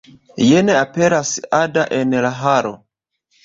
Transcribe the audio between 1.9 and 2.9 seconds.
en la halo.